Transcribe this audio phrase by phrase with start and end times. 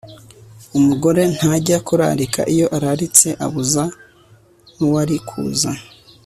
[0.77, 3.83] umugore ntajya kurarika, iyo araritse abuza
[4.77, 5.71] n'uwari kuza